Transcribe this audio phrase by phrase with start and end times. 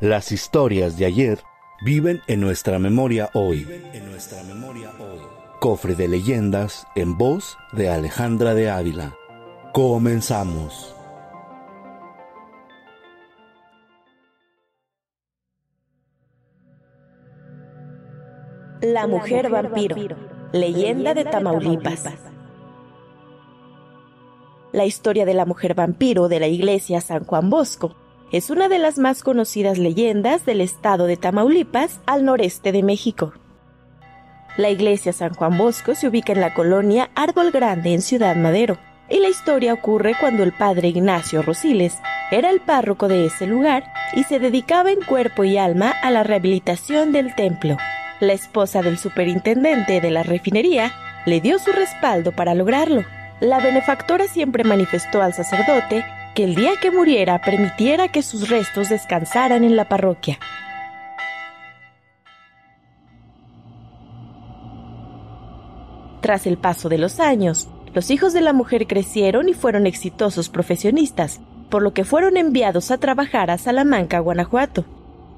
[0.00, 1.40] Las historias de ayer
[1.82, 3.68] viven en nuestra memoria hoy.
[3.92, 5.18] En nuestra memoria hoy.
[5.60, 9.14] Cofre de leyendas en voz de Alejandra de Ávila.
[9.74, 10.96] Comenzamos.
[18.80, 20.16] La mujer vampiro,
[20.52, 22.04] leyenda de Tamaulipas.
[24.72, 27.99] La historia de la mujer vampiro de la iglesia San Juan Bosco
[28.32, 33.32] es una de las más conocidas leyendas del estado de Tamaulipas al noreste de México.
[34.56, 38.78] La iglesia San Juan Bosco se ubica en la colonia Árbol Grande en Ciudad Madero,
[39.08, 41.98] y la historia ocurre cuando el padre Ignacio Rosiles
[42.30, 46.22] era el párroco de ese lugar y se dedicaba en cuerpo y alma a la
[46.22, 47.76] rehabilitación del templo
[48.20, 50.92] la esposa del superintendente de la refinería,
[51.26, 53.04] le dio su respaldo para lograrlo.
[53.40, 58.88] La benefactora siempre manifestó al sacerdote que el día que muriera permitiera que sus restos
[58.88, 60.38] descansaran en la parroquia.
[66.20, 70.48] Tras el paso de los años, los hijos de la mujer crecieron y fueron exitosos
[70.48, 74.84] profesionistas, por lo que fueron enviados a trabajar a Salamanca, Guanajuato.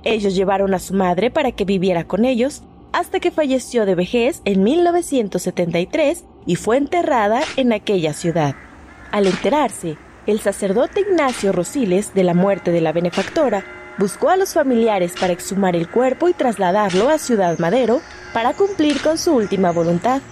[0.03, 4.43] Ellos llevaron a su madre para que viviera con ellos hasta que falleció de vejez
[4.45, 8.55] en 1973 y fue enterrada en aquella ciudad.
[9.13, 9.97] Al enterarse,
[10.27, 13.65] el sacerdote Ignacio Rosiles de la muerte de la benefactora
[13.99, 18.01] buscó a los familiares para exhumar el cuerpo y trasladarlo a Ciudad Madero
[18.33, 20.23] para cumplir con su última voluntad.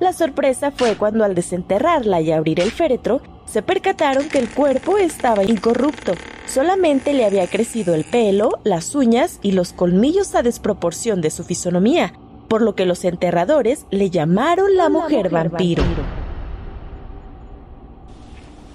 [0.00, 4.98] La sorpresa fue cuando al desenterrarla y abrir el féretro, se percataron que el cuerpo
[4.98, 6.12] estaba incorrupto,
[6.46, 11.44] solamente le había crecido el pelo, las uñas y los colmillos a desproporción de su
[11.44, 12.14] fisonomía,
[12.48, 15.84] por lo que los enterradores le llamaron la, mujer, vampiro.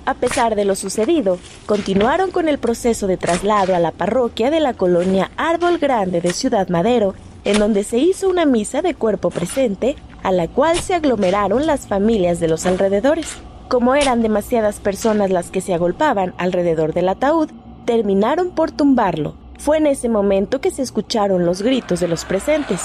[0.10, 1.38] A pesar de lo sucedido,
[1.68, 6.34] continuaron con el proceso de traslado a la parroquia de la colonia Árbol Grande de
[6.34, 10.96] Ciudad Madero, en donde se hizo una misa de cuerpo presente, a la cual se
[10.96, 13.38] aglomeraron las familias de los alrededores.
[13.68, 17.52] Como eran demasiadas personas las que se agolpaban alrededor del ataúd,
[17.86, 19.36] terminaron por tumbarlo.
[19.60, 22.82] Fue en ese momento que se escucharon los gritos de los presentes.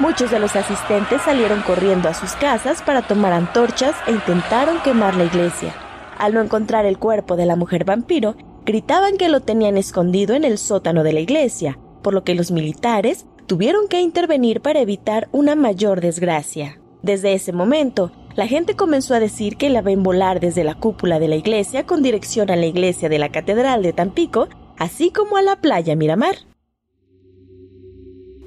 [0.00, 5.14] Muchos de los asistentes salieron corriendo a sus casas para tomar antorchas e intentaron quemar
[5.14, 5.72] la iglesia.
[6.18, 10.44] Al no encontrar el cuerpo de la mujer vampiro, gritaban que lo tenían escondido en
[10.44, 15.28] el sótano de la iglesia, por lo que los militares tuvieron que intervenir para evitar
[15.32, 16.80] una mayor desgracia.
[17.02, 21.18] Desde ese momento, la gente comenzó a decir que la ven volar desde la cúpula
[21.18, 24.48] de la iglesia con dirección a la iglesia de la Catedral de Tampico,
[24.78, 26.36] así como a la playa Miramar.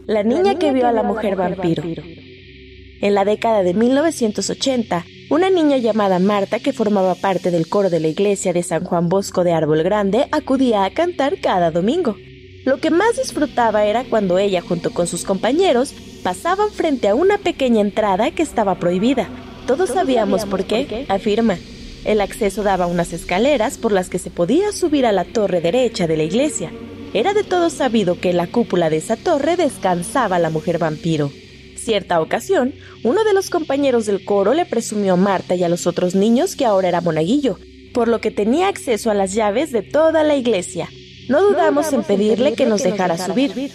[0.06, 1.84] La niña que vio a la mujer vampiro.
[3.02, 8.00] En la década de 1980, una niña llamada Marta, que formaba parte del coro de
[8.00, 12.16] la iglesia de San Juan Bosco de Árbol Grande, acudía a cantar cada domingo.
[12.66, 17.38] Lo que más disfrutaba era cuando ella, junto con sus compañeros, pasaban frente a una
[17.38, 19.30] pequeña entrada que estaba prohibida,
[19.70, 21.60] todos sabíamos por qué, afirma.
[22.04, 26.08] El acceso daba unas escaleras por las que se podía subir a la torre derecha
[26.08, 26.72] de la iglesia.
[27.14, 31.32] Era de todos sabido que en la cúpula de esa torre descansaba la mujer vampiro.
[31.80, 32.74] Cierta ocasión,
[33.04, 36.56] uno de los compañeros del coro le presumió a Marta y a los otros niños
[36.56, 37.58] que ahora era monaguillo,
[37.94, 40.90] por lo que tenía acceso a las llaves de toda la iglesia.
[41.30, 43.72] No dudamos en pedirle que nos dejara subir.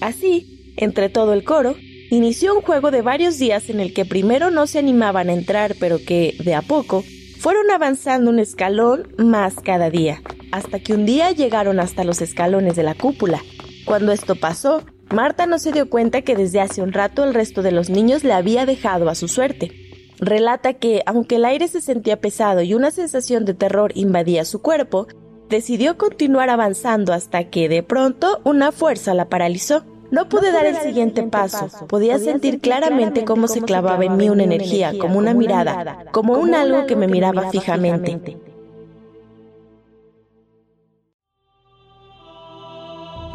[0.00, 1.76] Así, entre todo el coro,
[2.10, 5.76] inició un juego de varios días en el que primero no se animaban a entrar,
[5.78, 7.04] pero que, de a poco,
[7.38, 12.76] fueron avanzando un escalón más cada día, hasta que un día llegaron hasta los escalones
[12.76, 13.42] de la cúpula.
[13.84, 17.62] Cuando esto pasó, Marta no se dio cuenta que desde hace un rato el resto
[17.62, 19.72] de los niños le había dejado a su suerte.
[20.18, 24.62] Relata que, aunque el aire se sentía pesado y una sensación de terror invadía su
[24.62, 25.06] cuerpo,
[25.48, 29.84] decidió continuar avanzando hasta que de pronto una fuerza la paralizó.
[30.10, 31.68] No pude dar el siguiente paso.
[31.88, 36.54] Podía sentir claramente cómo se clavaba en mí una energía, como una mirada, como un
[36.54, 38.53] algo que me miraba fijamente.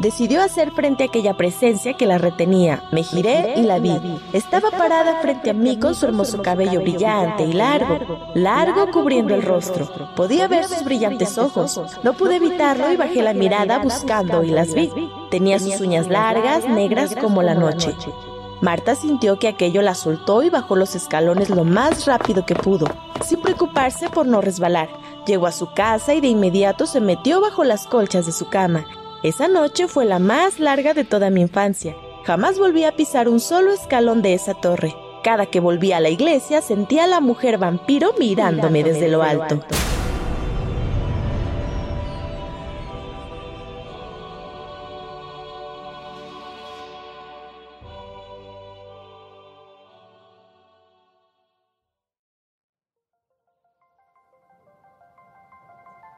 [0.00, 2.82] Decidió hacer frente a aquella presencia que la retenía.
[2.90, 4.00] Me giré y la vi.
[4.32, 7.98] Estaba parada frente a mí con su hermoso cabello brillante y largo,
[8.34, 9.90] largo cubriendo el rostro.
[10.16, 11.78] Podía ver sus brillantes ojos.
[12.02, 14.90] No pude evitarlo y bajé la mirada buscando y las vi.
[15.30, 17.94] Tenía sus uñas largas, negras como la noche.
[18.62, 22.86] Marta sintió que aquello la soltó y bajó los escalones lo más rápido que pudo,
[23.22, 24.88] sin preocuparse por no resbalar.
[25.26, 28.86] Llegó a su casa y de inmediato se metió bajo las colchas de su cama.
[29.22, 31.94] Esa noche fue la más larga de toda mi infancia.
[32.24, 34.94] Jamás volví a pisar un solo escalón de esa torre.
[35.22, 39.62] Cada que volvía a la iglesia sentía a la mujer vampiro mirándome desde lo alto.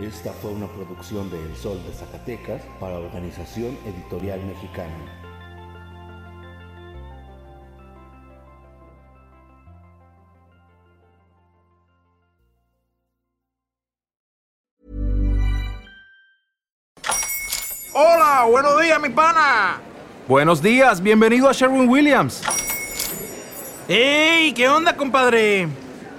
[0.00, 4.96] Esta fue una producción de El Sol de Zacatecas para Organización Editorial Mexicana.
[17.92, 19.82] Hola, buenos días, mi pana.
[20.26, 22.42] Buenos días, bienvenido a Sherwin Williams.
[23.86, 24.54] ¡Ey!
[24.54, 25.68] ¿Qué onda, compadre?